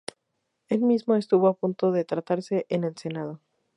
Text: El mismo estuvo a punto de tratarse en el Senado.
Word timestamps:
El 0.67 0.81
mismo 0.81 1.15
estuvo 1.15 1.47
a 1.47 1.53
punto 1.53 1.91
de 1.91 2.05
tratarse 2.05 2.65
en 2.69 2.85
el 2.85 2.97
Senado. 2.97 3.39